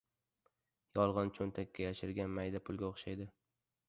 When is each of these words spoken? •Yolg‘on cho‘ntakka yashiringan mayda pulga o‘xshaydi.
•Yolg‘on 0.99 1.29
cho‘ntakka 1.37 1.83
yashiringan 1.87 2.33
mayda 2.39 2.63
pulga 2.71 2.89
o‘xshaydi. 2.89 3.29